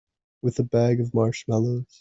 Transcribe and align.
With 0.41 0.57
a 0.57 0.63
bag 0.63 0.99
of 0.99 1.13
marshmallows. 1.13 1.85